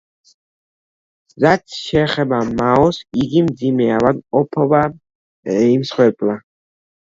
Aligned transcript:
რაც 1.45 1.75
შეეხება 1.81 2.39
მაოს, 2.63 3.03
იგი 3.27 3.45
მძიმე 3.51 3.93
ავადმყოფობამ 4.01 4.99
იმსხვერპლა. 5.79 6.45